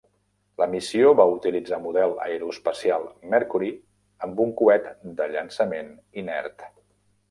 La 0.61 0.67
missió 0.69 1.11
va 1.19 1.27
utilitzar 1.33 1.79
model 1.83 2.17
aeroespacial 2.29 3.07
Mercury 3.37 3.71
amb 4.29 4.45
un 4.49 4.59
coet 4.65 4.93
de 5.23 5.33
llançament 5.37 5.99
inert. 6.27 6.71